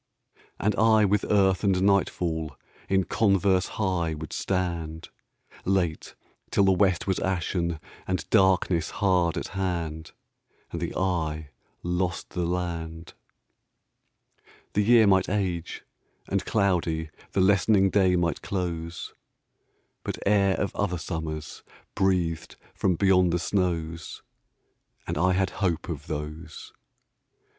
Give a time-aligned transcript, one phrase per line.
[0.59, 2.55] And I with earth and nightfall
[2.89, 5.09] In converse high would stand,
[5.63, 6.15] Late,
[6.49, 10.13] till the west was ashen And darkness hard at hand,
[10.71, 11.51] And the eye
[11.83, 13.13] lost the land.
[14.73, 15.83] The year might age,
[16.27, 19.13] and cloudy The lessening day might close,
[20.03, 21.61] But air of other summers
[21.93, 24.23] Breathed from beyond the snows,
[25.05, 26.73] And I had hope of those.